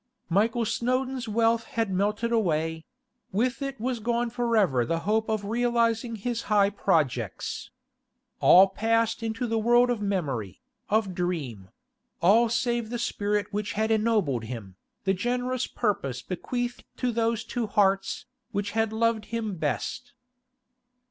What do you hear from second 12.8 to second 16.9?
the spirit which had ennobled him, the generous purpose bequeathed